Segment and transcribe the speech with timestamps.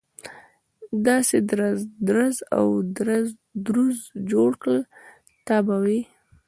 [1.07, 1.37] داسې
[2.07, 2.65] درز او
[3.65, 3.99] دروز
[4.31, 4.81] جوړ کړي
[5.47, 6.01] ته به وایي.